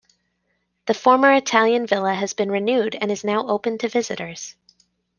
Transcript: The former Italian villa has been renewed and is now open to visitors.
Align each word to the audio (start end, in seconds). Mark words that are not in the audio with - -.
The 0.87 0.95
former 0.95 1.31
Italian 1.31 1.85
villa 1.85 2.15
has 2.15 2.33
been 2.33 2.49
renewed 2.49 2.95
and 2.99 3.11
is 3.11 3.23
now 3.23 3.47
open 3.47 3.77
to 3.77 3.87
visitors. 3.87 4.55